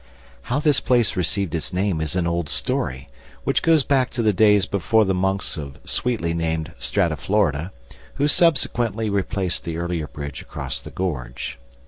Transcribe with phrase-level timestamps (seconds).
[0.49, 3.07] How this place received its name is an old story,
[3.43, 7.71] which goes back to the days before the monks of sweetly named Strata Florida,
[8.15, 11.59] who subsequently replaced the earlier bridge across the gorge.